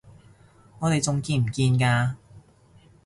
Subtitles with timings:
[0.79, 2.15] 我哋仲見唔見㗎？